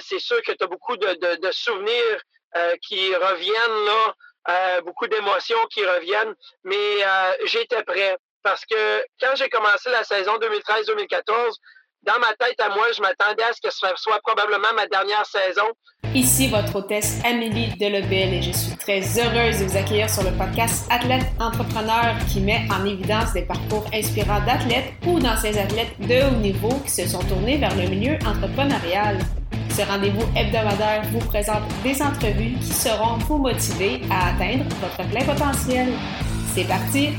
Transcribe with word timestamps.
c'est 0.00 0.18
sûr 0.18 0.40
que 0.42 0.52
tu 0.52 0.64
as 0.64 0.66
beaucoup 0.66 0.96
de, 0.96 1.50
souvenirs 1.52 2.20
qui 2.82 3.14
reviennent 3.14 3.84
là, 4.46 4.80
beaucoup 4.82 5.06
d'émotions 5.06 5.66
qui 5.70 5.84
reviennent, 5.84 6.34
mais 6.64 7.04
j'étais 7.44 7.82
prêt 7.82 8.16
parce 8.42 8.64
que 8.64 9.04
quand 9.20 9.34
j'ai 9.34 9.48
commencé 9.48 9.90
la 9.90 10.04
saison 10.04 10.36
2013-2014, 10.38 11.56
dans 12.06 12.20
ma 12.20 12.32
tête 12.38 12.60
à 12.60 12.68
moi, 12.68 12.86
je 12.96 13.02
m'attendais 13.02 13.42
à 13.42 13.52
ce 13.52 13.60
que 13.60 13.72
ce 13.72 13.80
soit 13.96 14.20
probablement 14.22 14.72
ma 14.76 14.86
dernière 14.86 15.26
saison. 15.26 15.66
Ici 16.14 16.48
votre 16.48 16.76
hôtesse 16.76 17.20
Amélie 17.24 17.76
Delebel 17.76 18.34
et 18.34 18.42
je 18.42 18.52
suis 18.52 18.76
très 18.76 19.00
heureuse 19.18 19.58
de 19.58 19.64
vous 19.64 19.76
accueillir 19.76 20.08
sur 20.08 20.22
le 20.22 20.30
podcast 20.38 20.86
Athlète 20.88 21.24
Entrepreneur 21.40 22.14
qui 22.32 22.40
met 22.40 22.62
en 22.70 22.84
évidence 22.86 23.32
des 23.32 23.42
parcours 23.42 23.84
inspirants 23.92 24.40
d'athlètes 24.46 24.92
ou 25.04 25.18
d'anciens 25.18 25.56
athlètes 25.56 25.98
de 25.98 26.24
haut 26.24 26.38
niveau 26.38 26.70
qui 26.84 26.90
se 26.90 27.08
sont 27.08 27.24
tournés 27.24 27.58
vers 27.58 27.74
le 27.74 27.88
milieu 27.88 28.14
entrepreneurial. 28.24 29.18
Ce 29.76 29.82
rendez-vous 29.82 30.22
hebdomadaire 30.34 31.02
vous 31.12 31.18
présente 31.18 31.64
des 31.82 32.00
entrevues 32.00 32.54
qui 32.54 32.72
seront 32.72 33.18
vous 33.18 33.36
motiver 33.36 34.00
à 34.10 34.30
atteindre 34.30 34.64
votre 34.80 35.06
plein 35.10 35.22
potentiel. 35.22 35.88
C'est 36.54 36.66
parti! 36.66 37.10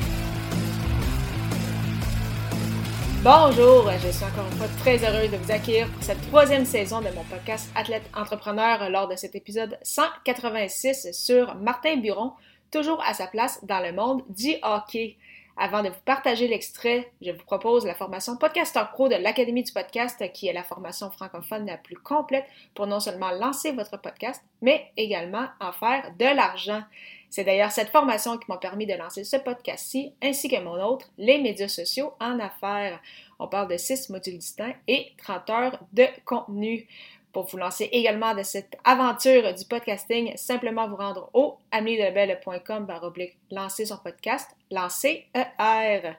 Bonjour, 3.22 3.92
je 4.04 4.08
suis 4.08 4.26
encore 4.26 4.48
une 4.52 4.58
fois 4.58 4.68
très 4.80 4.98
heureuse 5.06 5.30
de 5.30 5.38
vous 5.38 5.52
accueillir 5.52 5.88
pour 5.92 6.02
cette 6.02 6.20
troisième 6.30 6.66
saison 6.66 7.00
de 7.00 7.10
mon 7.10 7.24
podcast 7.26 7.70
Athlète 7.76 8.10
Entrepreneur 8.16 8.90
lors 8.90 9.08
de 9.08 9.16
cet 9.16 9.36
épisode 9.36 9.78
186 9.84 11.12
sur 11.12 11.54
Martin 11.58 11.98
Buron, 11.98 12.32
toujours 12.72 13.04
à 13.08 13.14
sa 13.14 13.28
place 13.28 13.64
dans 13.66 13.82
le 13.86 13.94
monde 13.94 14.24
du 14.30 14.56
hockey. 14.64 15.18
Avant 15.60 15.82
de 15.82 15.90
vous 15.90 16.02
partager 16.06 16.48
l'extrait, 16.48 17.12
je 17.20 17.32
vous 17.32 17.44
propose 17.44 17.84
la 17.84 17.96
formation 17.96 18.38
Podcaster 18.38 18.84
Pro 18.94 19.10
de 19.10 19.16
l'Académie 19.16 19.64
du 19.64 19.72
podcast, 19.72 20.24
qui 20.32 20.48
est 20.48 20.54
la 20.54 20.64
formation 20.64 21.10
francophone 21.10 21.66
la 21.66 21.78
plus 21.78 21.96
complète 21.96 22.46
pour 22.76 22.86
non 22.86 23.00
seulement 23.00 23.32
lancer 23.32 23.72
votre 23.72 24.00
podcast, 24.00 24.44
mais 24.62 24.92
également 24.98 25.48
en 25.60 25.72
faire 25.72 26.12
de 26.20 26.26
l'argent. 26.26 26.84
C'est 27.32 27.44
d'ailleurs 27.44 27.72
cette 27.72 27.90
formation 27.90 28.38
qui 28.38 28.46
m'a 28.50 28.58
permis 28.58 28.86
de 28.86 28.94
lancer 28.94 29.24
ce 29.24 29.38
podcast-ci, 29.38 30.14
ainsi 30.22 30.48
que 30.48 30.62
mon 30.62 30.80
autre, 30.80 31.10
les 31.18 31.42
médias 31.42 31.68
sociaux 31.68 32.14
en 32.20 32.40
affaires. 32.40 33.02
On 33.40 33.48
parle 33.48 33.70
de 33.70 33.78
6 33.78 34.12
modules 34.12 34.38
distincts 34.38 34.76
et 34.88 35.12
30 35.18 35.50
heures 35.50 35.80
de 35.92 36.06
contenu. 36.24 36.88
Pour 37.34 37.46
vous 37.46 37.58
lancer 37.58 37.90
également 37.92 38.34
de 38.34 38.44
cette 38.44 38.78
aventure 38.84 39.54
du 39.54 39.66
podcasting, 39.66 40.36
simplement 40.38 40.88
vous 40.88 40.96
rendre 40.96 41.30
au 41.34 41.58
ameliedebelle.com 41.72 42.88
lancer 43.52 43.86
son 43.86 43.98
podcast, 43.98 44.50
lancer 44.72 45.26
ER. 45.36 46.14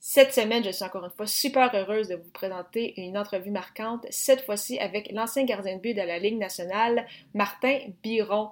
Cette 0.00 0.32
semaine, 0.32 0.62
je 0.62 0.70
suis 0.70 0.84
encore 0.84 1.04
une 1.04 1.10
fois 1.10 1.26
super 1.26 1.74
heureuse 1.74 2.08
de 2.08 2.16
vous 2.16 2.30
présenter 2.30 3.00
une 3.00 3.18
entrevue 3.18 3.50
marquante, 3.50 4.06
cette 4.10 4.44
fois-ci 4.44 4.78
avec 4.78 5.10
l'ancien 5.12 5.44
gardien 5.44 5.76
de 5.76 5.80
but 5.80 5.94
de 5.94 6.02
la 6.02 6.18
Ligue 6.18 6.38
nationale, 6.38 7.06
Martin 7.34 7.78
Biron. 8.02 8.50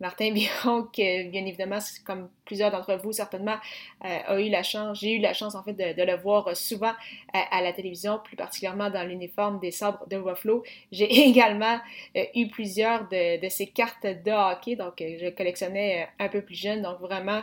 Martin 0.00 0.32
Biron, 0.34 0.84
que 0.84 1.28
bien 1.28 1.44
évidemment, 1.44 1.78
comme 2.04 2.30
plusieurs 2.44 2.70
d'entre 2.70 2.94
vous 2.96 3.12
certainement, 3.12 3.56
euh, 4.04 4.18
a 4.26 4.40
eu 4.40 4.48
la 4.48 4.62
chance, 4.62 5.00
j'ai 5.00 5.14
eu 5.14 5.20
la 5.20 5.34
chance 5.34 5.54
en 5.54 5.62
fait 5.62 5.72
de, 5.72 6.02
le 6.02 6.16
voir 6.16 6.56
souvent 6.56 6.92
à, 7.32 7.62
la 7.62 7.72
télévision, 7.72 8.20
plus 8.22 8.36
particulièrement 8.36 8.90
dans 8.90 9.06
l'uniforme 9.06 9.58
des 9.60 9.70
sabres 9.70 10.06
de 10.08 10.18
Buffalo. 10.18 10.62
J'ai 10.92 11.10
également 11.28 11.78
euh, 12.16 12.24
eu 12.34 12.48
plusieurs 12.48 13.08
de, 13.08 13.40
de, 13.40 13.48
ces 13.48 13.66
cartes 13.66 14.06
de 14.06 14.30
hockey, 14.30 14.76
donc 14.76 15.00
euh, 15.00 15.18
je 15.20 15.28
collectionnais 15.30 16.08
un 16.18 16.28
peu 16.28 16.42
plus 16.42 16.54
jeune, 16.54 16.82
donc 16.82 17.00
vraiment 17.00 17.42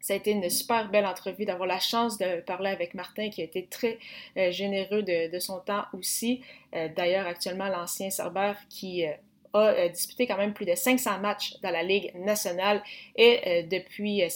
ça 0.00 0.12
a 0.12 0.16
été 0.16 0.32
une 0.32 0.50
super 0.50 0.90
belle 0.90 1.06
entrevue 1.06 1.46
d'avoir 1.46 1.66
la 1.66 1.80
chance 1.80 2.18
de 2.18 2.42
parler 2.42 2.68
avec 2.68 2.92
Martin 2.92 3.30
qui 3.30 3.40
a 3.40 3.44
été 3.44 3.64
très 3.64 3.98
généreux 4.50 5.02
de, 5.02 5.38
son 5.38 5.60
temps 5.60 5.86
aussi. 5.94 6.42
D'ailleurs, 6.94 7.26
actuellement, 7.26 7.68
l'ancien 7.68 8.10
Cerbère 8.10 8.58
qui 8.68 9.06
a 9.54 9.72
euh, 9.72 9.88
disputé 9.88 10.26
quand 10.26 10.36
même 10.36 10.52
plus 10.52 10.66
de 10.66 10.74
500 10.74 11.20
matchs 11.20 11.54
dans 11.62 11.70
la 11.70 11.82
Ligue 11.82 12.12
nationale 12.16 12.82
et 13.16 13.40
euh, 13.46 13.62
depuis, 13.62 14.22
euh, 14.22 14.28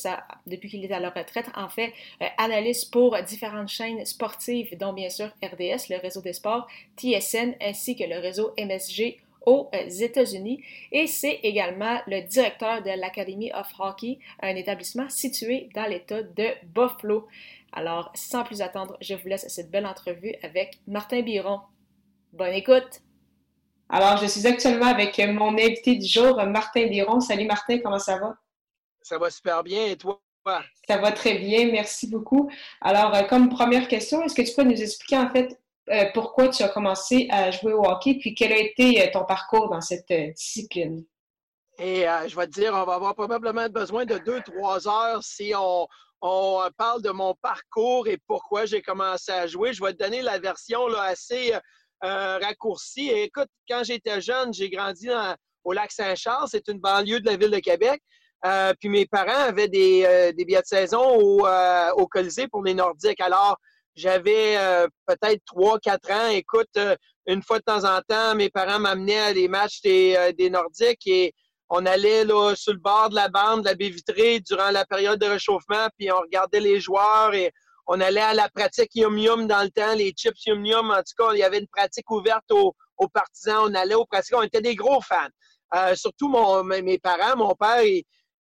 depuis 0.47 0.69
qu'il 0.69 0.85
est 0.85 0.93
à 0.93 1.01
la 1.01 1.11
retraite, 1.11 1.47
en 1.55 1.69
fait, 1.69 1.93
analyste 2.39 2.93
pour 2.93 3.21
différentes 3.23 3.69
chaînes 3.69 4.05
sportives, 4.07 4.77
dont 4.79 4.93
bien 4.93 5.11
sûr 5.11 5.27
RDS, 5.43 5.91
le 5.91 6.01
réseau 6.01 6.23
des 6.23 6.33
sports, 6.33 6.67
TSN, 6.97 7.55
ainsi 7.61 7.97
que 7.97 8.05
le 8.05 8.19
réseau 8.19 8.55
MSG 8.59 9.19
aux 9.47 9.71
États-Unis 9.73 10.63
et 10.93 11.07
c'est 11.07 11.41
également 11.43 12.01
le 12.07 12.21
directeur 12.27 12.83
de 12.83 12.91
l'Academy 12.91 13.51
of 13.55 13.69
Hockey, 13.79 14.19
un 14.43 14.55
établissement 14.57 15.09
situé 15.09 15.69
dans 15.75 15.87
l'État 15.87 16.23
de 16.23 16.49
Buffalo. 16.65 17.27
Alors, 17.73 18.11
sans 18.15 18.45
plus 18.45 18.61
attendre, 18.61 18.97
je 19.01 19.15
vous 19.15 19.29
laisse 19.29 19.49
cette 19.49 19.71
belle 19.71 19.87
entrevue 19.87 20.35
avec 20.43 20.79
Martin 20.87 21.23
Biron. 21.23 21.61
Bonne 22.33 22.53
écoute! 22.53 23.08
Alors, 23.91 24.19
je 24.19 24.27
suis 24.27 24.47
actuellement 24.47 24.87
avec 24.87 25.19
mon 25.19 25.55
invité 25.55 25.97
du 25.97 26.07
jour, 26.07 26.37
Martin 26.45 26.89
Biron. 26.89 27.21
Salut 27.21 27.47
Martin, 27.47 27.79
comment 27.79 27.99
ça 27.99 28.19
va? 28.19 28.37
Ça 29.01 29.17
va 29.17 29.31
super 29.31 29.63
bien 29.63 29.87
et 29.87 29.97
toi? 29.97 30.21
Ça 30.87 30.99
va 30.99 31.13
très 31.13 31.39
bien, 31.39 31.71
merci 31.71 32.09
beaucoup. 32.09 32.51
Alors, 32.81 33.15
euh, 33.15 33.23
comme 33.23 33.49
première 33.49 33.89
question, 33.89 34.23
est-ce 34.23 34.35
que 34.35 34.43
tu 34.43 34.55
peux 34.55 34.63
nous 34.63 34.81
expliquer 34.81 35.19
en 35.19 35.31
fait 35.31 35.59
euh, 35.91 36.05
pourquoi 36.13 36.49
tu 36.49 36.63
as 36.63 36.69
commencé 36.69 37.29
à 37.31 37.51
jouer 37.51 37.73
au 37.73 37.85
hockey, 37.85 38.19
puis 38.19 38.35
quel 38.35 38.53
a 38.53 38.59
été 38.59 39.03
euh, 39.03 39.11
ton 39.11 39.25
parcours 39.25 39.71
dans 39.71 39.81
cette 39.81 40.13
discipline? 40.37 41.05
Et 41.79 42.07
je 42.27 42.35
vais 42.35 42.47
te 42.47 42.53
dire, 42.53 42.73
on 42.75 42.85
va 42.85 42.95
avoir 42.95 43.15
probablement 43.15 43.69
besoin 43.69 44.05
de 44.05 44.19
deux, 44.19 44.41
trois 44.43 44.89
heures 44.89 45.23
si 45.23 45.53
on, 45.57 45.87
on 46.21 46.69
parle 46.77 47.03
de 47.03 47.11
mon 47.11 47.35
parcours 47.35 48.09
et 48.09 48.19
pourquoi 48.27 48.67
j'ai 48.67 48.83
commencé 48.83 49.31
à 49.31 49.47
jouer. 49.47 49.73
Je 49.73 49.85
vais 49.85 49.93
te 49.93 50.03
donner 50.03 50.21
la 50.21 50.41
version 50.41 50.89
là, 50.89 51.03
assez 51.03 51.53
euh, 52.05 52.39
raccourci. 52.39 53.11
écoute, 53.11 53.49
quand 53.69 53.83
j'étais 53.85 54.21
jeune, 54.21 54.53
j'ai 54.53 54.71
grandi 54.71 55.09
au 55.65 55.73
lac 55.73 55.91
Saint-Charles. 55.91 56.49
C'est 56.51 56.69
une 56.69 56.79
banlieue 56.79 57.21
de 57.21 57.27
la 57.27 57.37
ville 57.37 57.51
de 57.51 57.59
Québec. 57.59 58.01
Euh, 58.47 58.73
puis 58.79 58.89
mes 58.89 59.07
parents 59.07 59.49
avaient 59.49 59.69
des, 59.69 60.05
euh, 60.07 60.33
billets 60.33 60.61
de 60.61 60.67
saison 60.67 61.17
au, 61.17 61.47
au, 61.97 62.07
Colisée 62.07 62.47
pour 62.49 62.63
les 62.63 62.75
Nordiques. 62.75 63.21
Alors, 63.21 63.57
j'avais 63.97 64.57
peut-être 65.07 65.43
3-4 65.53 66.13
ans. 66.13 66.29
Écoute, 66.29 66.79
une 67.27 67.43
fois 67.43 67.59
de 67.59 67.65
temps 67.65 67.85
en 67.85 68.01
temps, 68.07 68.37
mes 68.37 68.49
parents 68.49 68.79
m'amenaient 68.79 69.19
à 69.19 69.35
des 69.35 69.49
matchs 69.49 69.81
des, 69.81 70.33
des 70.39 70.51
Nordiques 70.51 71.05
et 71.07 71.35
on 71.69 71.85
allait 71.85 72.25
là, 72.25 72.55
sur 72.55 72.73
le 72.73 72.79
bord 72.79 73.11
de 73.11 73.17
la 73.17 73.29
bande, 73.29 73.63
de 73.63 73.67
la 73.67 73.75
baie 73.75 73.89
vitrée, 73.89 74.41
durant 74.41 74.71
la 74.71 74.87
période 74.87 75.21
de 75.21 75.27
réchauffement, 75.27 75.89
puis 75.99 76.11
on 76.13 76.19
regardait 76.19 76.61
les 76.61 76.81
joueurs 76.81 77.35
et 77.35 77.53
on 77.89 78.01
allait 78.01 78.21
à 78.21 78.35
la 78.35 78.51
pratique 78.51 78.95
Yum 78.95 79.19
Yum 79.19 79.47
dans 79.47 79.63
le 79.63 79.71
temps, 79.71 79.95
les 79.95 80.11
chips 80.11 80.45
Yum 80.45 80.65
Yum. 80.65 80.91
En 80.91 80.99
tout 80.99 81.15
cas, 81.17 81.33
il 81.33 81.39
y 81.39 81.43
avait 81.43 81.59
une 81.59 81.67
pratique 81.67 82.11
ouverte 82.11 82.51
aux, 82.53 82.75
partisans. 83.13 83.65
On 83.65 83.75
allait 83.75 83.95
aux 83.95 84.05
pratiques. 84.05 84.37
On 84.37 84.43
était 84.43 84.61
des 84.61 84.75
gros 84.75 85.01
fans. 85.01 85.17
Euh, 85.75 85.95
surtout 85.95 86.29
mes 86.65 86.99
parents. 86.99 87.37
Mon 87.37 87.55
père, 87.55 87.83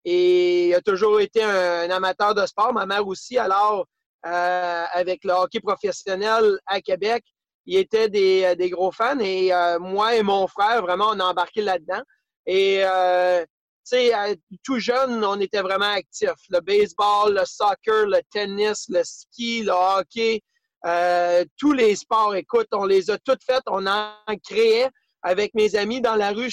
il, 0.04 0.75
a 0.75 0.81
toujours 0.82 1.20
été 1.20 1.42
un, 1.42 1.91
amateur 1.91 2.34
de 2.34 2.44
sport. 2.44 2.75
Ma 2.75 2.84
mère 2.84 3.06
aussi. 3.06 3.38
Alors, 3.38 3.86
euh, 4.26 4.84
avec 4.92 5.25
le 5.25 5.32
hockey 5.32 5.60
professionnel 5.60 6.59
à 6.66 6.82
Québec, 6.82 7.25
il 7.65 7.78
était 7.78 8.10
des, 8.10 8.54
des 8.54 8.69
gros 8.69 8.92
fans. 8.92 9.19
Et 9.19 9.54
euh, 9.54 9.78
moi 9.78 10.15
et 10.15 10.22
mon 10.22 10.47
frère, 10.47 10.82
vraiment, 10.82 11.09
on 11.12 11.20
a 11.20 11.25
embarqué 11.25 11.62
là-dedans. 11.62 12.03
Tout 14.65 14.78
jeune, 14.78 15.25
on 15.25 15.41
était 15.41 15.62
vraiment 15.62 15.93
actifs. 15.93 16.31
Le 16.50 16.60
baseball, 16.60 17.34
le 17.34 17.44
soccer, 17.44 18.06
le 18.06 18.21
tennis, 18.31 18.87
le 18.88 19.03
ski, 19.04 19.62
le 19.62 19.72
hockey, 19.72 20.43
euh, 20.87 21.44
tous 21.56 21.72
les 21.72 21.97
sports, 21.97 22.34
écoute, 22.34 22.69
on 22.72 22.84
les 22.84 23.10
a 23.10 23.19
toutes 23.19 23.43
faites. 23.44 23.65
On 23.66 23.87
en 23.87 24.12
créait 24.44 24.88
avec 25.22 25.54
mes 25.54 25.75
amis 25.75 26.00
dans 26.00 26.15
la 26.15 26.31
rue 26.31 26.50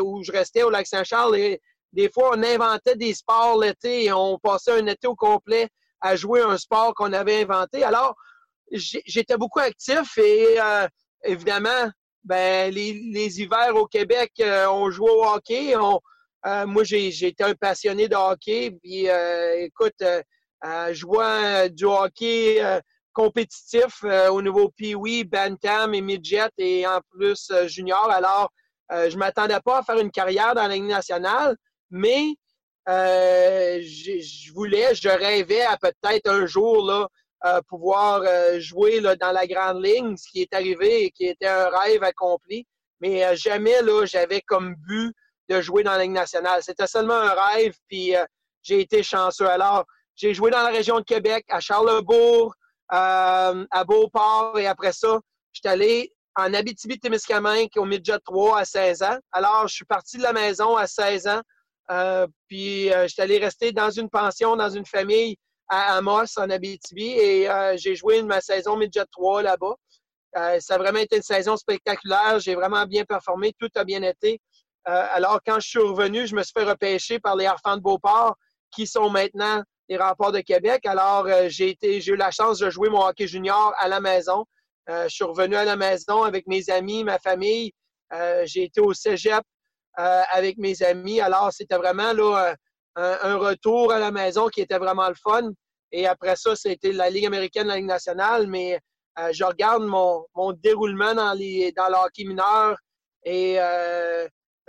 où 0.00 0.22
je 0.22 0.32
restais 0.32 0.62
au 0.62 0.70
Lac-Saint-Charles. 0.70 1.58
Des 1.92 2.10
fois, 2.12 2.32
on 2.34 2.42
inventait 2.42 2.96
des 2.96 3.14
sports 3.14 3.58
l'été 3.58 4.04
et 4.04 4.12
on 4.12 4.38
passait 4.38 4.80
un 4.80 4.86
été 4.86 5.06
au 5.06 5.14
complet 5.14 5.68
à 6.00 6.16
jouer 6.16 6.40
un 6.40 6.56
sport 6.56 6.94
qu'on 6.94 7.12
avait 7.12 7.42
inventé. 7.42 7.84
Alors, 7.84 8.14
j'étais 8.72 9.36
beaucoup 9.36 9.58
actif 9.58 10.16
et 10.18 10.60
euh, 10.60 10.86
évidemment, 11.24 11.90
ben, 12.24 12.72
les, 12.72 12.92
les, 12.92 13.40
hivers 13.40 13.74
au 13.74 13.86
Québec, 13.86 14.32
euh, 14.40 14.66
on 14.68 14.90
jouait 14.90 15.10
au 15.10 15.24
hockey. 15.24 15.74
On, 15.76 16.00
euh, 16.46 16.66
moi, 16.66 16.84
j'ai 16.84 17.08
été 17.08 17.44
un 17.44 17.54
passionné 17.54 18.08
de 18.08 18.16
hockey. 18.16 18.70
Puis, 18.82 19.08
euh, 19.08 19.64
écoute, 19.64 20.00
euh, 20.02 20.94
je 20.94 21.06
vois 21.06 21.68
du 21.68 21.84
hockey 21.84 22.62
compétitif 23.12 24.04
au 24.30 24.40
niveau 24.40 24.70
Pee-Wee, 24.70 25.24
Bantam 25.24 25.94
et 25.94 26.00
Midget 26.00 26.50
et 26.58 26.86
en 26.86 27.00
plus 27.10 27.52
junior. 27.66 28.10
Alors, 28.10 28.50
je 28.90 29.16
m'attendais 29.16 29.60
pas 29.64 29.78
à 29.78 29.82
faire 29.82 29.98
une 29.98 30.10
carrière 30.10 30.54
dans 30.54 30.66
la 30.66 30.74
Ligue 30.74 30.84
nationale, 30.84 31.56
mais 31.90 32.34
je 32.86 34.52
voulais, 34.52 34.94
je 34.94 35.08
rêvais 35.08 35.62
à 35.62 35.76
peut-être 35.76 36.28
un 36.28 36.46
jour 36.46 36.86
là, 36.86 37.60
pouvoir 37.68 38.22
jouer 38.58 39.00
là, 39.00 39.16
dans 39.16 39.32
la 39.32 39.46
grande 39.46 39.84
ligne, 39.84 40.16
ce 40.16 40.28
qui 40.30 40.42
est 40.42 40.54
arrivé 40.54 41.04
et 41.04 41.10
qui 41.10 41.24
était 41.24 41.48
un 41.48 41.68
rêve 41.68 42.02
accompli. 42.04 42.66
Mais 43.00 43.34
jamais 43.36 43.82
là, 43.82 44.04
j'avais 44.04 44.42
comme 44.42 44.74
but 44.76 45.14
de 45.50 45.60
jouer 45.60 45.82
dans 45.82 45.96
la 45.96 46.06
nationale. 46.06 46.62
C'était 46.62 46.86
seulement 46.86 47.14
un 47.14 47.34
rêve, 47.34 47.74
puis 47.88 48.16
euh, 48.16 48.24
j'ai 48.62 48.80
été 48.80 49.02
chanceux. 49.02 49.48
Alors, 49.48 49.84
j'ai 50.14 50.32
joué 50.32 50.50
dans 50.50 50.62
la 50.62 50.70
région 50.70 51.00
de 51.00 51.04
Québec, 51.04 51.44
à 51.48 51.60
Charlebourg, 51.60 52.54
euh, 52.92 53.66
à 53.70 53.84
Beauport, 53.84 54.58
et 54.58 54.66
après 54.66 54.92
ça, 54.92 55.18
je 55.52 55.60
suis 55.60 55.68
allé 55.68 56.12
en 56.36 56.54
Abitibi-Témiscamingue 56.54 57.70
au 57.76 57.84
midget 57.84 58.18
3 58.24 58.60
à 58.60 58.64
16 58.64 59.02
ans. 59.02 59.18
Alors, 59.32 59.66
je 59.66 59.74
suis 59.74 59.84
parti 59.84 60.18
de 60.18 60.22
la 60.22 60.32
maison 60.32 60.76
à 60.76 60.86
16 60.86 61.26
ans. 61.26 61.40
Euh, 61.90 62.28
puis, 62.46 62.90
suis 63.08 63.20
allé 63.20 63.38
rester 63.38 63.72
dans 63.72 63.90
une 63.90 64.08
pension, 64.08 64.54
dans 64.54 64.70
une 64.70 64.86
famille 64.86 65.36
à 65.68 65.96
Amos, 65.96 66.38
en 66.38 66.48
Abitibi, 66.50 67.10
et 67.10 67.48
j'ai 67.76 67.96
joué 67.96 68.22
ma 68.22 68.40
saison 68.40 68.76
midget 68.76 69.04
3 69.10 69.42
là-bas. 69.42 69.74
ça 70.60 70.74
a 70.74 70.78
vraiment 70.78 71.00
été 71.00 71.16
une 71.16 71.22
saison 71.22 71.56
spectaculaire. 71.56 72.38
J'ai 72.38 72.54
vraiment 72.54 72.86
bien 72.86 73.04
performé. 73.04 73.52
Tout 73.58 73.70
a 73.74 73.84
bien 73.84 74.02
été. 74.02 74.40
Alors, 74.84 75.40
quand 75.46 75.60
je 75.60 75.68
suis 75.68 75.78
revenu, 75.78 76.26
je 76.26 76.34
me 76.34 76.42
suis 76.42 76.52
fait 76.56 76.64
repêcher 76.64 77.18
par 77.20 77.36
les 77.36 77.46
Harfans 77.46 77.76
de 77.76 77.82
Beauport, 77.82 78.36
qui 78.70 78.86
sont 78.86 79.10
maintenant 79.10 79.62
les 79.88 79.96
remparts 79.96 80.32
de 80.32 80.40
Québec. 80.40 80.86
Alors, 80.86 81.26
j'ai 81.48 81.76
eu 81.84 82.16
la 82.16 82.30
chance 82.30 82.58
de 82.58 82.70
jouer 82.70 82.88
mon 82.88 83.04
hockey 83.04 83.26
junior 83.26 83.74
à 83.78 83.88
la 83.88 84.00
maison. 84.00 84.46
Euh, 84.88 85.04
je 85.04 85.14
suis 85.14 85.24
revenu 85.24 85.56
à 85.56 85.64
la 85.64 85.76
maison 85.76 86.22
avec 86.22 86.46
mes 86.46 86.68
amis, 86.70 87.04
ma 87.04 87.18
famille. 87.18 87.72
Euh, 88.12 88.42
j'ai 88.44 88.64
été 88.64 88.80
au 88.80 88.92
cégep 88.92 89.42
euh, 89.98 90.22
avec 90.32 90.58
mes 90.58 90.82
amis. 90.82 91.20
Alors, 91.20 91.52
c'était 91.52 91.76
vraiment 91.76 92.12
là, 92.12 92.54
un, 92.96 93.36
retour 93.36 93.92
à 93.92 93.98
la 93.98 94.10
maison 94.10 94.48
qui 94.48 94.60
était 94.60 94.78
vraiment 94.78 95.08
le 95.08 95.14
fun. 95.14 95.50
Et 95.92 96.06
après 96.06 96.36
ça, 96.36 96.56
c'était 96.56 96.92
la 96.92 97.10
Ligue 97.10 97.26
américaine, 97.26 97.68
la 97.68 97.76
Ligue 97.76 97.86
nationale. 97.86 98.46
Mais 98.46 98.80
je 99.32 99.44
regarde 99.44 99.84
mon, 99.84 100.24
déroulement 100.54 101.14
dans, 101.14 101.34
les, 101.34 101.72
dans 101.72 101.88
le 101.88 101.94
hockey 101.94 102.24
mineur 102.24 102.76
et 103.24 103.58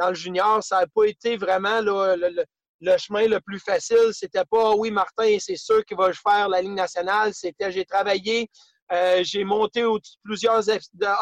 dans 0.02 0.10
le 0.10 0.16
junior. 0.16 0.64
Ça 0.64 0.82
n'a 0.82 0.88
pas 0.88 1.06
été 1.06 1.38
vraiment 1.38 1.82
le, 1.82 2.98
chemin 2.98 3.28
le 3.28 3.40
plus 3.40 3.60
facile. 3.60 4.12
C'était 4.12 4.46
pas, 4.50 4.76
oui, 4.76 4.92
Martin, 4.92 5.38
c'est 5.40 5.56
sûr 5.56 5.86
qu'il 5.86 5.98
va 5.98 6.12
faire 6.14 6.50
la 6.50 6.62
Ligue 6.62 6.72
nationale. 6.72 7.34
C'était, 7.34 7.72
j'ai 7.72 7.86
travaillé 7.86 8.50
euh, 8.92 9.24
j'ai 9.24 9.44
monté 9.44 9.84
plusieurs 10.24 10.66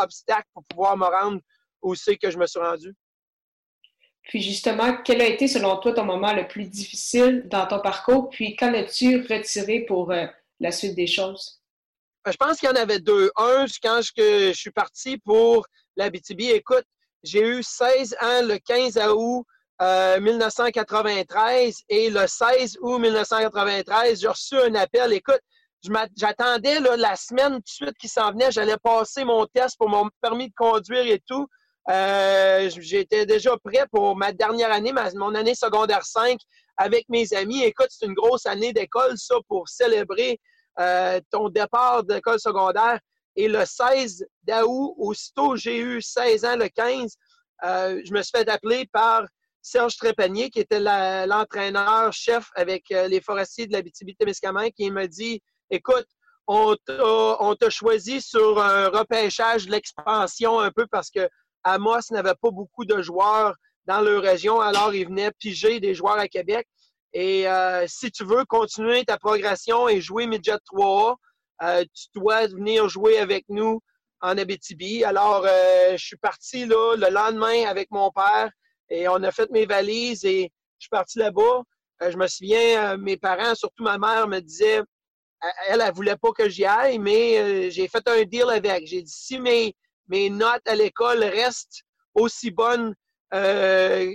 obstacles 0.02 0.48
pour 0.54 0.64
pouvoir 0.66 0.98
me 0.98 1.06
rendre 1.06 1.40
où 1.82 1.94
c'est 1.94 2.18
que 2.18 2.32
je 2.32 2.38
me 2.38 2.48
suis 2.48 2.60
rendu. 2.60 2.96
Puis 4.24 4.42
justement, 4.42 4.98
quel 5.04 5.22
a 5.22 5.28
été 5.28 5.48
selon 5.48 5.78
toi 5.78 5.94
ton 5.94 6.06
moment 6.06 6.34
le 6.34 6.48
plus 6.48 6.70
difficile 6.70 7.44
dans 7.48 7.68
ton 7.68 7.80
parcours? 7.80 8.30
Puis 8.30 8.56
qu'en 8.56 8.74
as-tu 8.74 9.22
retiré 9.22 9.82
pour 9.82 10.12
euh, 10.12 10.26
la 10.60 10.72
suite 10.72 10.96
des 10.96 11.08
choses? 11.08 11.62
Euh, 12.28 12.32
je 12.32 12.38
pense 12.38 12.60
qu'il 12.60 12.70
y 12.70 12.72
en 12.72 12.76
avait 12.76 13.00
deux. 13.00 13.32
Un, 13.38 13.66
quand 13.82 14.02
je, 14.02 14.52
suis 14.54 14.72
parti 14.72 15.18
pour 15.18 15.66
la 15.96 16.10
BTB, 16.10 16.42
écoute, 16.54 16.86
j'ai 17.24 17.42
eu 17.42 17.64
16 17.64 18.16
ans 18.22 18.42
le 18.44 18.58
15 18.58 19.00
août 19.16 19.46
1993 19.82 21.84
et 21.88 22.10
le 22.10 22.28
16 22.28 22.80
août 22.82 23.00
1993, 23.00 24.20
j'ai 24.20 24.28
reçu 24.28 24.58
un 24.58 24.76
appel. 24.76 25.14
Écoute, 25.14 25.40
J'attendais 26.18 26.80
la 26.80 27.16
semaine 27.16 27.54
tout 27.54 27.60
de 27.60 27.68
suite 27.68 27.98
qui 27.98 28.10
s'en 28.10 28.32
venait. 28.32 28.52
J'allais 28.52 28.78
passer 28.78 29.24
mon 29.24 29.46
test 29.46 29.78
pour 29.78 29.90
mon 29.90 30.10
permis 30.22 30.50
de 30.50 30.54
conduire 30.56 31.08
et 31.08 31.22
tout. 31.26 31.48
Euh, 31.90 32.70
j'étais 32.78 33.26
déjà 33.26 33.56
prêt 33.64 33.86
pour 33.92 34.16
ma 34.16 34.34
dernière 34.34 34.72
année, 34.72 34.94
mon 35.16 35.34
année 35.34 35.56
secondaire 35.56 36.04
5 36.04 36.38
avec 36.78 37.08
mes 37.08 37.34
amis. 37.34 37.64
Écoute, 37.64 37.88
c'est 37.90 38.06
une 38.06 38.14
grosse 38.14 38.46
année 38.46 38.74
d'école, 38.74 39.18
ça, 39.18 39.36
pour 39.48 39.70
célébrer 39.70 40.40
euh, 40.80 41.20
ton 41.32 41.50
départ 41.50 42.04
d'école 42.04 42.40
secondaire. 42.40 43.00
Et 43.40 43.48
le 43.48 43.64
16 43.66 44.28
d'août, 44.44 44.96
aussitôt 44.98 45.56
j'ai 45.56 45.80
eu 45.80 46.02
16 46.02 46.44
ans, 46.44 46.58
le 46.58 46.68
15, 46.68 47.16
euh, 47.64 48.02
je 48.04 48.12
me 48.12 48.22
suis 48.22 48.32
fait 48.36 48.50
appeler 48.50 48.86
par 48.92 49.24
Serge 49.62 49.96
Trépanier, 49.96 50.50
qui 50.50 50.60
était 50.60 50.82
l'entraîneur-chef 50.82 52.50
avec 52.56 52.90
les 52.90 53.22
forestiers 53.22 53.66
de 53.66 53.72
la 53.72 53.82
BTB-Témiscamingue, 53.82 54.74
qui 54.74 54.92
me 54.92 55.08
dit 55.08 55.42
écoute, 55.70 56.06
on 56.48 56.76
t'a 57.56 57.70
choisi 57.70 58.20
sur 58.20 58.62
un 58.62 58.90
repêchage 58.90 59.68
de 59.68 59.72
l'expansion 59.72 60.60
un 60.60 60.72
peu 60.72 60.86
parce 60.92 61.10
que 61.10 61.30
Amos 61.64 62.12
n'avait 62.12 62.36
pas 62.42 62.52
beaucoup 62.52 62.84
de 62.84 63.02
joueurs 63.02 63.56
dans 63.86 64.02
leur 64.02 64.22
région, 64.22 64.60
alors 64.60 64.94
il 64.94 65.08
venait 65.08 65.32
piger 65.40 65.80
des 65.80 65.96
joueurs 65.96 66.20
à 66.20 66.28
Québec. 66.28 66.68
Et 67.14 67.48
euh, 67.48 67.86
si 67.88 68.12
tu 68.12 68.26
veux 68.26 68.44
continuer 68.44 69.06
ta 69.06 69.18
progression 69.18 69.88
et 69.88 70.02
jouer 70.02 70.28
Midget 70.28 70.60
3A, 70.74 71.16
euh, 71.64 71.84
tu 71.94 72.08
dois 72.16 72.48
venir 72.48 72.90
jouer 72.90 73.18
avec 73.20 73.46
nous 73.50 73.82
en 74.22 74.38
Abitibi. 74.38 75.04
Alors, 75.04 75.46
euh, 75.46 75.92
je 75.98 76.06
suis 76.06 76.18
parti 76.18 76.66
là, 76.66 76.96
le 76.96 77.10
lendemain 77.10 77.66
avec 77.68 77.90
mon 77.92 78.12
père 78.12 78.50
et 78.90 79.08
on 79.08 79.22
a 79.24 79.32
fait 79.32 79.50
mes 79.52 79.66
valises 79.66 80.26
et 80.26 80.52
je 80.78 80.84
suis 80.84 80.90
parti 80.90 81.20
là-bas. 81.20 81.64
je 82.02 82.18
me 82.18 82.28
souviens, 82.28 82.98
mes 82.98 83.18
parents, 83.18 83.56
surtout 83.56 83.84
ma 83.84 83.98
mère, 83.98 84.28
me 84.28 84.40
disaient 84.40 84.82
elle, 85.68 85.82
elle 85.82 85.94
voulait 85.94 86.18
pas 86.18 86.32
que 86.32 86.50
j'y 86.50 86.66
aille, 86.66 87.00
mais 87.00 87.40
euh, 87.40 87.70
j'ai 87.70 87.88
fait 87.88 88.08
un 88.08 88.24
deal 88.24 88.50
avec. 88.50 88.88
J'ai 88.88 89.02
dit 89.02 89.12
si 89.12 89.40
mes, 89.40 89.76
mes 90.08 90.30
notes 90.30 90.68
à 90.68 90.76
l'école 90.76 91.24
restent 91.24 91.84
aussi 92.14 92.52
bonnes 92.52 92.94
euh, 93.34 94.12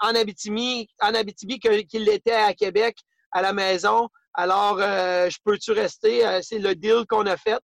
en 0.00 0.14
Abitibi, 0.14 0.88
en 1.00 1.14
Abitibi 1.14 1.58
qu'il 1.58 2.04
l'était 2.04 2.32
à 2.32 2.54
Québec, 2.54 2.98
à 3.32 3.42
la 3.42 3.52
maison, 3.52 4.08
alors 4.36 4.78
euh, 4.80 5.28
je 5.30 5.38
peux-tu 5.44 5.72
rester? 5.72 6.40
C'est 6.42 6.58
le 6.58 6.74
deal 6.74 7.04
qu'on 7.08 7.26
a 7.26 7.36
fait. 7.36 7.60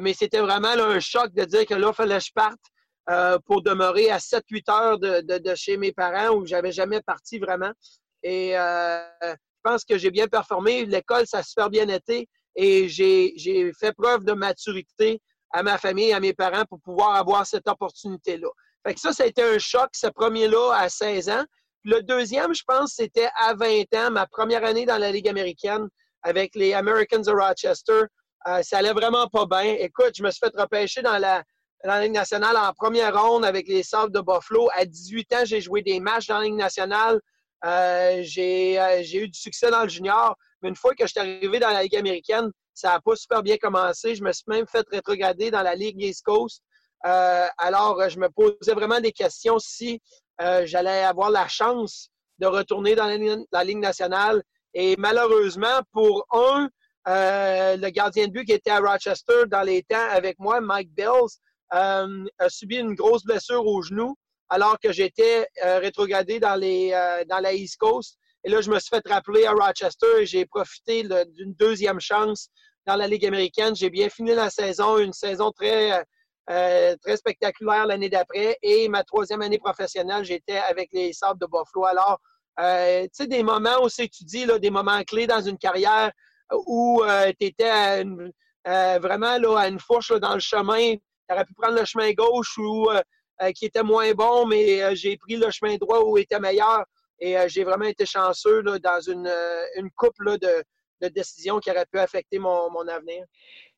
mais 0.00 0.12
c'était 0.12 0.40
vraiment 0.40 0.68
un 0.68 1.00
choc 1.00 1.32
de 1.32 1.44
dire 1.44 1.66
que 1.66 1.74
là, 1.74 1.88
il 1.90 1.94
fallait 1.94 2.18
que 2.18 2.24
je 2.24 2.32
parte 2.34 3.42
pour 3.46 3.62
demeurer 3.62 4.10
à 4.10 4.18
7-8 4.18 4.70
heures 4.70 4.98
de, 4.98 5.54
chez 5.54 5.76
mes 5.76 5.92
parents 5.92 6.34
où 6.34 6.46
j'avais 6.46 6.72
jamais 6.72 7.00
parti 7.00 7.38
vraiment. 7.38 7.72
Et 8.22 8.52
je 8.52 9.36
pense 9.62 9.84
que 9.84 9.96
j'ai 9.96 10.10
bien 10.10 10.26
performé. 10.26 10.84
L'école, 10.84 11.26
ça 11.26 11.38
a 11.38 11.42
super 11.42 11.70
bien 11.70 11.88
été 11.88 12.28
et 12.56 12.88
j'ai 12.88 13.72
fait 13.78 13.92
preuve 13.92 14.24
de 14.24 14.32
maturité 14.32 15.20
à 15.52 15.62
ma 15.62 15.78
famille, 15.78 16.12
à 16.12 16.20
mes 16.20 16.34
parents 16.34 16.64
pour 16.64 16.80
pouvoir 16.80 17.14
avoir 17.14 17.46
cette 17.46 17.68
opportunité-là. 17.68 18.48
Fait 18.84 18.94
que 18.94 19.00
ça, 19.00 19.12
ça 19.12 19.22
a 19.22 19.26
été 19.26 19.42
un 19.42 19.58
choc, 19.58 19.88
ce 19.92 20.08
premier-là, 20.08 20.74
à 20.74 20.88
16 20.88 21.30
ans. 21.30 21.44
Le 21.84 22.00
deuxième, 22.02 22.54
je 22.54 22.62
pense, 22.66 22.92
c'était 22.94 23.28
à 23.38 23.54
20 23.54 23.94
ans, 23.96 24.10
ma 24.10 24.26
première 24.26 24.64
année 24.64 24.86
dans 24.86 24.96
la 24.96 25.12
Ligue 25.12 25.28
américaine 25.28 25.86
avec 26.22 26.54
les 26.54 26.72
Americans 26.72 27.20
de 27.20 27.30
Rochester. 27.30 28.04
Euh, 28.46 28.62
ça 28.62 28.78
allait 28.78 28.94
vraiment 28.94 29.28
pas 29.28 29.44
bien. 29.44 29.76
Écoute, 29.78 30.12
je 30.16 30.22
me 30.22 30.30
suis 30.30 30.40
fait 30.42 30.58
repêcher 30.58 31.02
dans 31.02 31.18
la, 31.18 31.42
dans 31.84 31.90
la 31.90 32.02
Ligue 32.02 32.14
nationale 32.14 32.56
en 32.56 32.72
première 32.72 33.14
ronde 33.14 33.44
avec 33.44 33.68
les 33.68 33.82
Sabres 33.82 34.10
de 34.10 34.20
Buffalo. 34.20 34.70
À 34.74 34.86
18 34.86 35.32
ans, 35.34 35.44
j'ai 35.44 35.60
joué 35.60 35.82
des 35.82 36.00
matchs 36.00 36.28
dans 36.28 36.38
la 36.38 36.44
Ligue 36.44 36.54
nationale. 36.54 37.20
Euh, 37.66 38.22
euh, 38.22 38.22
j'ai 38.22 39.18
eu 39.18 39.28
du 39.28 39.38
succès 39.38 39.70
dans 39.70 39.82
le 39.82 39.88
junior, 39.90 40.36
mais 40.62 40.70
une 40.70 40.76
fois 40.76 40.94
que 40.94 41.06
je 41.06 41.12
suis 41.12 41.20
arrivé 41.20 41.58
dans 41.58 41.70
la 41.70 41.82
Ligue 41.82 41.96
américaine, 41.96 42.50
ça 42.72 42.94
n'a 42.94 43.00
pas 43.00 43.14
super 43.14 43.42
bien 43.42 43.58
commencé. 43.58 44.14
Je 44.14 44.22
me 44.22 44.32
suis 44.32 44.44
même 44.48 44.66
fait 44.66 44.86
rétrograder 44.90 45.50
dans 45.50 45.62
la 45.62 45.74
Ligue 45.74 46.02
East 46.02 46.24
Coast. 46.24 46.62
Euh, 47.06 47.46
alors, 47.58 48.08
je 48.08 48.18
me 48.18 48.30
posais 48.30 48.72
vraiment 48.72 49.00
des 49.00 49.12
questions 49.12 49.58
si 49.58 50.00
j'allais 50.38 51.04
avoir 51.04 51.30
la 51.30 51.48
chance 51.48 52.10
de 52.38 52.46
retourner 52.46 52.94
dans 52.94 53.06
la, 53.52 53.64
Ligue 53.64 53.78
nationale. 53.78 54.42
Et 54.74 54.96
malheureusement, 54.98 55.80
pour 55.92 56.26
un, 56.32 56.68
le 57.06 57.88
gardien 57.90 58.26
de 58.26 58.32
but 58.32 58.44
qui 58.44 58.52
était 58.52 58.70
à 58.70 58.80
Rochester 58.80 59.44
dans 59.48 59.62
les 59.62 59.82
temps 59.82 60.08
avec 60.10 60.38
moi, 60.38 60.60
Mike 60.60 60.92
Bells, 60.94 61.38
a 61.70 62.06
subi 62.48 62.76
une 62.76 62.94
grosse 62.94 63.24
blessure 63.24 63.66
au 63.66 63.82
genou 63.82 64.16
alors 64.48 64.78
que 64.78 64.92
j'étais 64.92 65.46
euh, 65.64 65.78
rétrogradé 65.78 66.38
dans, 66.38 66.54
les, 66.54 66.92
euh, 66.92 67.24
dans 67.28 67.40
la 67.40 67.52
East 67.54 67.76
Coast. 67.78 68.18
Et 68.44 68.50
là, 68.50 68.60
je 68.60 68.70
me 68.70 68.78
suis 68.78 68.90
fait 68.90 69.06
rappeler 69.08 69.46
à 69.46 69.52
Rochester 69.52 70.20
et 70.20 70.26
j'ai 70.26 70.44
profité 70.44 71.02
d'une 71.02 71.54
deuxième 71.54 71.98
chance 71.98 72.50
dans 72.86 72.96
la 72.96 73.08
Ligue 73.08 73.24
américaine. 73.24 73.74
J'ai 73.74 73.90
bien 73.90 74.08
fini 74.10 74.34
la 74.34 74.50
saison, 74.50 74.98
une 74.98 75.14
saison 75.14 75.50
très, 75.50 76.04
euh, 76.50 76.96
très 77.02 77.16
spectaculaire 77.16 77.86
l'année 77.86 78.08
d'après. 78.08 78.58
Et 78.62 78.88
ma 78.88 79.04
troisième 79.04 79.42
année 79.42 79.58
professionnelle, 79.58 80.24
j'étais 80.24 80.58
avec 80.58 80.90
les 80.92 81.12
Sables 81.12 81.40
de 81.40 81.46
Buffalo. 81.46 81.86
Alors, 81.86 82.20
tu 82.58 83.08
sais, 83.12 83.26
des 83.26 83.42
moments 83.42 83.82
où 83.82 83.88
c'est 83.88 84.08
tu 84.08 84.24
dis, 84.24 84.44
là, 84.44 84.58
des 84.58 84.70
moments 84.70 85.02
clés 85.02 85.26
dans 85.26 85.40
une 85.40 85.58
carrière 85.58 86.12
où 86.66 87.02
tu 87.38 87.46
étais 87.46 88.04
vraiment 88.64 89.38
là, 89.38 89.58
à 89.58 89.68
une 89.68 89.80
fourche 89.80 90.12
dans 90.12 90.34
le 90.34 90.40
chemin. 90.40 90.94
Tu 90.96 91.34
aurais 91.34 91.44
pu 91.44 91.54
prendre 91.54 91.78
le 91.78 91.84
chemin 91.84 92.12
gauche 92.12 92.58
ou 92.58 92.88
euh, 93.42 93.50
qui 93.50 93.64
était 93.64 93.82
moins 93.82 94.12
bon, 94.12 94.46
mais 94.46 94.80
euh, 94.82 94.94
j'ai 94.94 95.16
pris 95.16 95.36
le 95.36 95.50
chemin 95.50 95.76
droit 95.76 96.00
où 96.04 96.16
était 96.18 96.38
meilleur. 96.38 96.84
Et 97.18 97.36
euh, 97.36 97.48
j'ai 97.48 97.64
vraiment 97.64 97.86
été 97.86 98.06
chanceux 98.06 98.62
dans 98.62 99.00
une, 99.00 99.32
une 99.76 99.90
coupe 99.90 100.14
de, 100.24 100.62
de, 101.00 101.08
décisions 101.08 101.58
qui 101.58 101.70
auraient 101.70 101.86
pu 101.86 101.98
affecter 101.98 102.38
mon, 102.38 102.70
mon, 102.70 102.86
avenir. 102.86 103.24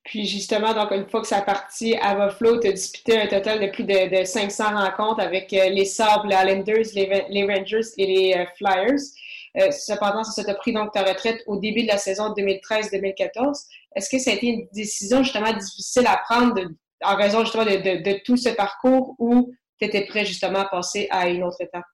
Puis 0.07 0.25
justement, 0.25 0.73
donc 0.73 0.93
une 0.93 1.09
fois 1.09 1.21
que 1.21 1.27
ça 1.27 1.39
a 1.39 1.43
parti 1.43 1.95
Buffalo, 1.95 2.61
tu 2.61 2.69
as 2.69 2.73
disputé 2.73 3.21
un 3.21 3.27
total 3.27 3.61
de 3.61 3.67
plus 3.73 3.83
de, 3.85 4.21
de 4.21 4.25
500 4.25 4.77
rencontres 4.77 5.21
avec 5.21 5.51
les 5.51 5.85
Sabres, 5.85 6.27
les 6.27 6.37
Islanders, 6.37 6.85
les, 7.29 7.45
Rangers 7.45 7.89
et 7.99 8.07
les 8.07 8.47
Flyers. 8.57 9.73
cependant, 9.73 10.23
ça 10.23 10.45
t'a 10.45 10.55
pris 10.55 10.73
donc 10.73 10.93
ta 10.93 11.03
retraite 11.03 11.43
au 11.47 11.59
début 11.59 11.83
de 11.83 11.89
la 11.89 11.99
saison 11.99 12.33
2013-2014. 12.35 13.65
Est-ce 13.97 14.09
que 14.09 14.19
ça 14.19 14.31
a 14.31 14.35
été 14.35 14.47
une 14.47 14.69
décision 14.73 15.25
justement 15.25 15.53
difficile 15.53 16.07
à 16.07 16.19
prendre 16.19 16.55
de, 16.55 16.69
en 17.03 17.17
raison 17.17 17.41
justement 17.41 17.65
de, 17.65 18.23
tout 18.25 18.37
ce 18.37 18.51
parcours 18.51 19.17
où 19.19 19.53
tu 19.81 19.87
étais 19.87 20.07
prêt 20.07 20.25
justement 20.25 20.61
à 20.61 20.65
passer 20.67 21.09
à 21.11 21.29
une 21.29 21.43
autre 21.43 21.61
étape? 21.61 21.85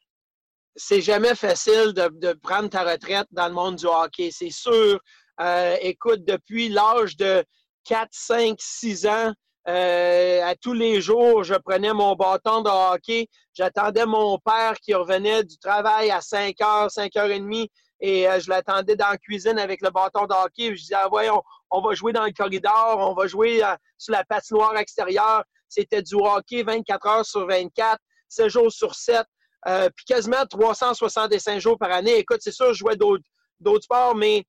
C'est 0.77 1.01
jamais 1.01 1.35
facile 1.35 1.95
de, 1.95 2.33
prendre 2.35 2.69
ta 2.69 2.85
retraite 2.85 3.27
dans 3.31 3.49
le 3.49 3.55
monde 3.55 3.77
du 3.77 3.87
hockey, 3.87 4.31
c'est 4.33 4.51
sûr. 4.51 5.01
Euh, 5.41 5.77
écoute, 5.81 6.25
depuis 6.25 6.69
l'âge 6.69 7.17
de 7.17 7.45
4, 7.85 8.09
5, 8.11 8.57
6 8.59 9.07
ans, 9.07 9.33
à 9.65 10.55
tous 10.61 10.73
les 10.73 11.01
jours, 11.01 11.45
je 11.45 11.55
prenais 11.55 11.93
mon 11.93 12.15
bâton 12.15 12.63
de 12.63 12.69
hockey. 12.69 13.29
J'attendais 13.55 14.07
mon 14.07 14.39
père 14.39 14.75
qui 14.81 14.95
revenait 14.95 15.45
du 15.45 15.59
travail 15.59 16.11
à 16.11 16.21
5 16.21 16.57
h, 16.59 16.89
5 16.89 17.13
h 17.13 17.39
30 17.39 17.69
et 18.01 18.27
je 18.41 18.51
l'attendais 18.51 18.97
dans 18.97 19.11
la 19.11 19.19
cuisine 19.19 19.59
avec 19.59 19.81
le 19.81 19.91
bâton 19.91 20.27
de 20.27 20.35
hockey. 20.35 20.75
Je 20.75 20.81
disais, 20.81 20.97
ah, 20.97 21.09
on 21.71 21.81
va 21.81 21.95
jouer 21.95 22.13
dans 22.13 22.25
le 22.25 22.33
corridor, 22.33 22.97
on 22.99 23.15
va 23.15 23.27
jouer 23.29 23.63
sur 23.97 24.13
la 24.13 24.25
patinoire 24.25 24.77
extérieure. 24.77 25.45
C'était 25.69 26.03
du 26.03 26.17
hockey 26.17 26.65
24 26.65 27.07
heures 27.07 27.25
sur 27.25 27.47
24, 27.47 27.99
7 28.29 28.49
jours 28.49 28.73
sur 28.73 28.95
7, 28.95 29.25
euh, 29.69 29.89
puis 29.95 30.05
quasiment 30.05 30.45
365 30.45 31.61
jours 31.61 31.79
par 31.79 31.93
année. 31.93 32.19
Écoute, 32.19 32.41
c'est 32.41 32.53
sûr, 32.53 32.75
je 32.75 32.79
jouais 32.79 32.97
d'autres 32.97 33.85
sports, 33.85 34.15
mais 34.15 34.45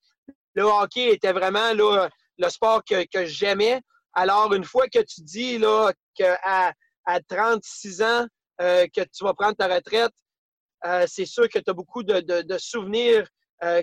le 0.56 0.64
hockey 0.64 1.14
était 1.14 1.32
vraiment 1.32 1.74
le 2.38 2.50
sport 2.50 2.82
que, 2.84 3.26
j'aimais. 3.26 3.82
Alors, 4.14 4.54
une 4.54 4.64
fois 4.64 4.88
que 4.88 5.00
tu 5.00 5.22
dis 5.22 5.58
là, 5.58 5.92
qu'à 6.16 6.74
à 7.06 7.20
36 7.22 8.02
ans, 8.02 8.26
euh, 8.62 8.86
que 8.96 9.02
tu 9.02 9.24
vas 9.24 9.34
prendre 9.34 9.56
ta 9.56 9.68
retraite, 9.68 10.14
euh, 10.86 11.06
c'est 11.08 11.26
sûr 11.26 11.50
que 11.50 11.60
tu 11.60 11.70
as 11.70 11.74
beaucoup 11.74 12.04
de, 12.04 12.20
de 12.42 12.58
souvenirs 12.58 13.28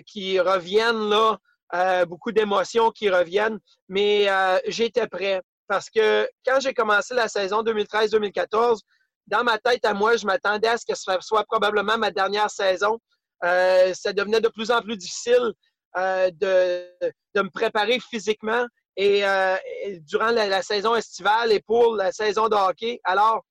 qui 0.05 0.39
reviennent, 0.39 1.09
là, 1.09 2.05
beaucoup 2.05 2.31
d'émotions 2.31 2.91
qui 2.91 3.09
reviennent, 3.09 3.57
mais 3.89 4.27
j'étais 4.67 5.07
prêt 5.07 5.41
parce 5.71 5.89
que 5.89 6.29
quand 6.45 6.59
j'ai 6.59 6.73
commencé 6.73 7.13
la 7.13 7.29
saison 7.29 7.63
2013-2014, 7.63 8.81
dans 9.27 9.45
ma 9.45 9.57
tête 9.57 9.85
à 9.85 9.93
moi, 9.93 10.17
je 10.17 10.25
m'attendais 10.25 10.67
à 10.67 10.77
ce 10.77 10.85
que 10.85 10.95
ce 10.95 11.05
soit 11.21 11.45
probablement 11.45 11.97
ma 11.97 12.11
dernière 12.11 12.49
saison. 12.49 12.99
Euh, 13.45 13.93
ça 13.93 14.11
devenait 14.11 14.41
de 14.41 14.49
plus 14.49 14.69
en 14.69 14.81
plus 14.81 14.97
difficile 14.97 15.53
euh, 15.97 16.31
de, 16.31 16.85
me 17.35 17.49
préparer 17.49 17.99
physiquement 17.99 18.65
et, 18.97 19.25
euh, 19.25 19.57
durant 20.01 20.31
la, 20.31 20.61
saison 20.61 20.95
estivale 20.95 21.51
et 21.51 21.61
pour 21.61 21.95
la 21.95 22.11
saison 22.11 22.47
de 22.49 22.55
hockey. 22.55 22.99
Alors, 23.03 23.43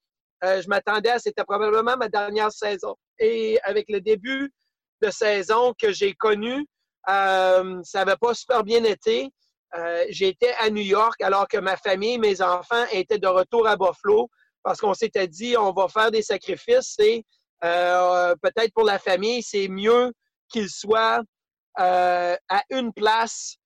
je 0.42 0.66
m'attendais 0.68 1.10
à 1.10 1.18
c'était 1.18 1.44
probablement 1.44 1.96
ma 1.96 2.08
dernière 2.08 2.50
saison. 2.50 2.96
Et 3.18 3.58
avec 3.62 3.86
le 3.90 4.00
début 4.00 4.50
de 5.02 5.10
saison 5.10 5.74
que 5.78 5.92
j'ai 5.92 6.14
connu, 6.14 6.66
ça 7.06 7.72
n'avait 7.94 8.16
pas 8.16 8.34
super 8.34 8.64
bien 8.64 8.84
été. 8.84 9.30
Euh, 9.76 10.04
j'étais 10.08 10.52
à 10.58 10.68
New 10.68 10.82
York 10.82 11.20
alors 11.22 11.46
que 11.46 11.58
ma 11.58 11.76
famille, 11.76 12.18
mes 12.18 12.42
enfants 12.42 12.84
étaient 12.90 13.18
de 13.18 13.28
retour 13.28 13.68
à 13.68 13.76
Buffalo 13.76 14.28
parce 14.64 14.80
qu'on 14.80 14.94
s'était 14.94 15.28
dit 15.28 15.56
on 15.56 15.72
va 15.72 15.86
faire 15.88 16.10
des 16.10 16.22
sacrifices 16.22 16.98
et 16.98 17.24
euh, 17.62 18.34
peut-être 18.42 18.72
pour 18.74 18.84
la 18.84 18.98
famille, 18.98 19.42
c'est 19.42 19.68
mieux 19.68 20.12
qu'ils 20.48 20.70
soient 20.70 21.22
euh, 21.78 22.36
à 22.48 22.62
une 22.70 22.92
place 22.92 23.56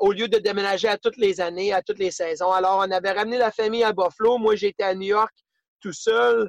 au 0.00 0.12
lieu 0.12 0.28
de 0.28 0.38
déménager 0.38 0.88
à 0.88 0.98
toutes 0.98 1.16
les 1.16 1.40
années, 1.40 1.72
à 1.72 1.82
toutes 1.82 1.98
les 1.98 2.10
saisons. 2.10 2.52
Alors, 2.52 2.78
on 2.78 2.90
avait 2.90 3.12
ramené 3.12 3.38
la 3.38 3.50
famille 3.50 3.82
à 3.82 3.92
Buffalo. 3.92 4.38
Moi, 4.38 4.54
j'étais 4.56 4.84
à 4.84 4.94
New 4.94 5.08
York 5.08 5.34
tout 5.80 5.92
seul. 5.92 6.48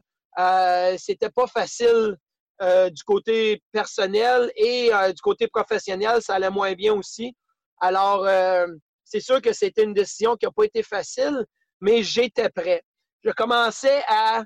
C'était 0.97 1.29
pas 1.29 1.47
facile 1.47 2.17
du 2.61 3.03
côté 3.05 3.63
personnel 3.71 4.51
et 4.55 4.91
du 5.15 5.21
côté 5.21 5.47
professionnel, 5.47 6.21
ça 6.21 6.35
allait 6.35 6.51
moins 6.51 6.73
bien 6.73 6.93
aussi. 6.93 7.33
Alors, 7.79 8.25
euh, 8.25 8.67
c'est 9.05 9.21
sûr 9.21 9.41
que 9.41 9.53
c'était 9.53 9.83
une 9.83 9.93
décision 9.93 10.35
qui 10.35 10.45
n'a 10.45 10.51
pas 10.51 10.65
été 10.65 10.83
facile, 10.83 11.45
mais 11.81 12.03
j'étais 12.03 12.49
prêt. 12.49 12.83
Je 13.23 13.31
commençais 13.31 14.03
à, 14.07 14.43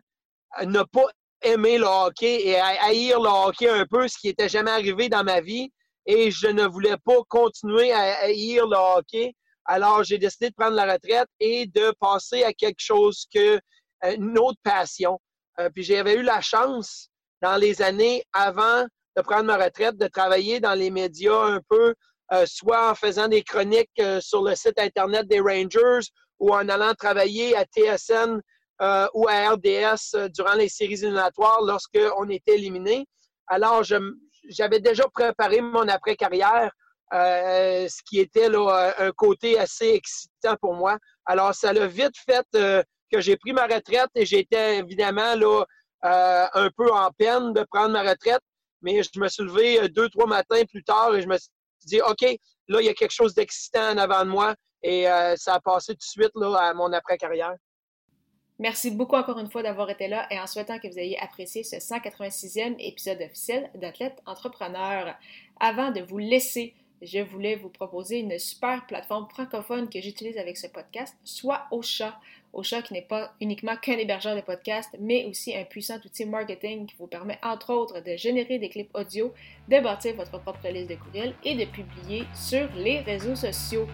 ne 0.66 0.84
pas 0.84 1.06
aimer 1.42 1.78
le 1.78 1.86
hockey 1.86 2.48
et 2.48 2.58
à 2.58 2.68
haïr 2.86 3.20
le 3.20 3.28
hockey 3.28 3.68
un 3.68 3.86
peu, 3.86 4.08
ce 4.08 4.18
qui 4.18 4.28
n'était 4.28 4.50
jamais 4.50 4.72
arrivé 4.72 5.10
dans 5.10 5.24
ma 5.24 5.42
vie. 5.42 5.72
Et 6.06 6.32
je 6.32 6.48
ne 6.48 6.66
voulais 6.66 6.98
pas 6.98 7.18
continuer 7.30 7.92
à 7.92 8.24
haïr 8.24 8.68
le 8.68 8.78
hockey. 8.78 9.34
Alors, 9.66 10.04
j'ai 10.04 10.18
décidé 10.18 10.50
de 10.50 10.56
prendre 10.56 10.76
la 10.76 10.92
retraite 10.94 11.30
et 11.40 11.68
de 11.68 11.94
passer 12.00 12.44
à 12.44 12.54
quelque 12.54 12.82
chose 12.82 13.26
que 13.34 13.56
euh, 14.04 14.16
une 14.16 14.38
autre 14.38 14.60
passion. 14.64 15.20
Euh, 15.60 15.70
puis 15.70 15.84
j'avais 15.84 16.16
eu 16.16 16.24
la 16.24 16.42
chance 16.42 17.10
dans 17.42 17.56
les 17.56 17.82
années 17.82 18.24
avant 18.34 18.86
de 19.16 19.22
prendre 19.22 19.46
ma 19.46 19.58
retraite 19.58 19.98
de 19.98 20.08
travailler 20.08 20.60
dans 20.60 20.74
les 20.74 20.90
médias 20.90 21.46
un 21.46 21.62
peu 21.70 21.94
euh, 22.32 22.46
soit 22.48 22.90
en 22.90 22.96
faisant 22.96 23.28
des 23.28 23.44
chroniques 23.44 23.92
euh, 24.00 24.20
sur 24.22 24.44
le 24.44 24.56
site 24.56 24.80
Internet 24.80 25.28
des 25.28 25.40
Rangers 25.40 26.08
ou 26.40 26.54
en 26.54 26.68
allant 26.68 26.94
travailler 26.96 27.56
à 27.56 27.64
TSN 27.66 28.42
euh, 28.82 29.08
ou 29.14 29.28
à 29.28 29.52
RDS 29.52 30.30
durant 30.34 30.54
les 30.54 30.70
séries 30.70 30.94
éliminatoires 30.94 31.62
lorsqu'on 31.62 32.28
était 32.30 32.56
éliminé. 32.56 33.06
Alors, 33.48 33.84
j'avais 34.50 34.80
déjà 34.80 35.04
préparé 35.14 35.62
mon 35.62 35.88
après-carrière, 35.88 36.72
ce 37.12 38.04
qui 38.08 38.20
était 38.20 38.50
là, 38.50 38.94
un 38.98 39.12
côté 39.12 39.60
assez 39.60 39.90
excitant 39.90 40.56
pour 40.62 40.74
moi. 40.74 40.98
Alors, 41.26 41.54
ça 41.54 41.74
l'a 41.74 41.88
vite 41.88 42.18
fait 42.18 42.46
que 42.54 43.20
j'ai 43.20 43.38
pris 43.38 43.54
ma 43.54 43.64
retraite 43.66 44.10
et 44.16 44.26
j'étais 44.26 44.80
évidemment 44.80 45.36
là, 45.36 45.64
un 46.04 46.70
peu 46.76 46.92
en 46.92 47.12
peine 47.12 47.54
de 47.54 47.66
prendre 47.72 47.94
ma 47.94 48.02
retraite, 48.02 48.42
mais 48.82 49.02
je 49.04 49.20
me 49.20 49.28
suis 49.28 49.44
levé 49.44 49.90
deux, 49.90 50.10
trois 50.10 50.28
matins 50.28 50.64
plus 50.70 50.84
tard 50.84 51.16
et 51.16 51.22
je 51.22 51.28
me 51.28 51.38
suis 51.38 51.50
dis, 51.86 52.02
OK, 52.02 52.22
là, 52.68 52.82
il 52.82 52.86
y 52.86 52.90
a 52.90 52.94
quelque 52.94 53.12
chose 53.12 53.34
d'excitant 53.34 53.92
en 53.92 53.98
avant 53.98 54.24
de 54.26 54.30
moi 54.30 54.56
et 54.82 55.10
euh, 55.10 55.36
ça 55.38 55.56
a 55.56 55.60
passé 55.60 55.94
tout 55.94 56.00
de 56.00 56.24
suite 56.24 56.32
là, 56.36 56.56
à 56.58 56.74
mon 56.74 56.92
après-carrière. 56.92 57.56
Merci 58.63 58.91
beaucoup 58.91 59.17
encore 59.17 59.39
une 59.39 59.51
fois 59.51 59.62
d'avoir 59.62 59.89
été 59.89 60.08
là 60.08 60.25
et 60.32 60.39
en 60.39 60.48
souhaitant 60.48 60.79
que 60.79 60.88
vous 60.88 60.98
ayez 60.98 61.20
apprécié 61.20 61.63
ce 61.63 61.75
186e 61.75 62.75
épisode 62.79 63.22
officiel 63.22 63.70
d'Athlète 63.75 64.24
Entrepreneur. 64.25 65.15
Avant 65.60 65.91
de 65.91 66.00
vous 66.00 66.17
laisser, 66.17 66.74
je 67.01 67.20
voulais 67.20 67.58
vous 67.58 67.67
proposer 67.67 68.20
une 68.20 68.39
super 68.39 68.88
plateforme 68.88 69.27
francophone 69.27 69.89
que 69.89 70.00
j'utilise 70.00 70.38
avec 70.38 70.55
ce 70.55 70.67
podcast, 70.67 71.17
soit 71.25 71.63
Ocha. 71.72 72.17
Ocha 72.53 72.82
qui 72.82 72.93
n'est 72.93 73.01
pas 73.01 73.34
uniquement 73.41 73.75
qu'un 73.75 73.98
hébergeur 73.98 74.34
de 74.34 74.39
podcasts, 74.39 74.96
mais 74.98 75.25
aussi 75.25 75.53
un 75.53 75.65
puissant 75.65 75.98
outil 75.98 76.24
marketing 76.24 76.86
qui 76.86 76.96
vous 76.98 77.08
permet 77.08 77.39
entre 77.43 77.74
autres 77.74 78.00
de 78.00 78.15
générer 78.15 78.60
des 78.60 78.70
clips 78.70 78.91
audio, 78.93 79.34
de 79.67 79.82
bâtir 79.82 80.15
votre 80.15 80.39
propre 80.39 80.70
liste 80.70 80.89
de 80.89 80.96
courriels 80.96 81.36
et 81.43 81.55
de 81.55 81.65
publier 81.65 82.24
sur 82.34 82.70
les 82.77 83.01
réseaux 83.01 83.36
sociaux. 83.36 83.89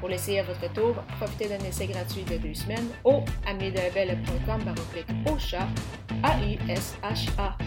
Pour 0.00 0.08
l'essayer 0.08 0.40
à 0.40 0.44
votre 0.44 0.72
tour, 0.72 0.94
profitez 1.18 1.48
d'un 1.48 1.58
essai 1.58 1.86
gratuit 1.86 2.22
de 2.22 2.38
deux 2.38 2.54
semaines 2.54 2.88
au 3.04 3.22
amiedelabel.com 3.46 4.74
Ocha, 5.26 5.68
A-U-S-H-A. 6.22 7.58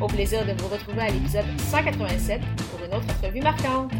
Au 0.00 0.06
plaisir 0.06 0.46
de 0.46 0.52
vous 0.62 0.68
retrouver 0.68 1.02
à 1.02 1.10
l'épisode 1.10 1.44
187 1.58 2.40
pour 2.70 2.84
une 2.86 2.94
autre 2.94 3.06
entrevue 3.18 3.40
marquante. 3.40 3.90